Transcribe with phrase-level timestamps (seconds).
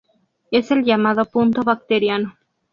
[0.49, 2.35] Es el llamado punto bacteriano.